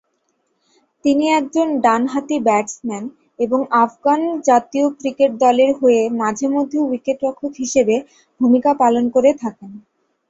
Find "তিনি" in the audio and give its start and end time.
1.05-1.25